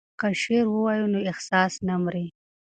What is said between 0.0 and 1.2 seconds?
که شعر ووایو نو